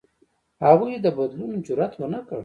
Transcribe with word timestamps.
هغوی 0.65 0.93
د 1.05 1.07
بدلون 1.17 1.53
جرئت 1.65 1.93
ونه 1.97 2.19
کړ. 2.27 2.39